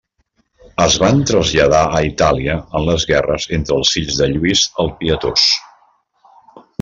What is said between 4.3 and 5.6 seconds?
Lluís el Pietós.